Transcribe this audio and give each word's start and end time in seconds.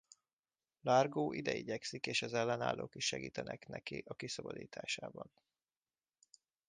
Largo 0.81 1.31
ide 1.33 1.53
igyekszik 1.55 2.07
és 2.07 2.21
az 2.21 2.33
ellenállók 2.33 2.95
is 2.95 3.05
segítenek 3.05 3.67
neki 3.67 4.03
a 4.07 4.13
kiszabadításában. 4.15 5.31